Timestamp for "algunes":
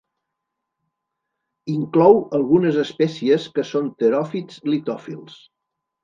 2.37-2.79